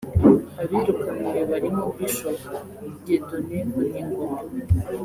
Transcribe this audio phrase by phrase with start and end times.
[0.61, 2.39] Abirukanwe barimo Bishop
[3.03, 4.39] Dieudone Vuningoma